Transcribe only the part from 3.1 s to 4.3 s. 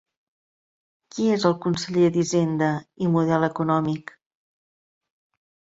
Model Econòmic?